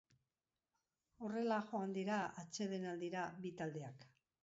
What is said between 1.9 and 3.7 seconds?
dira atsedenaldira bi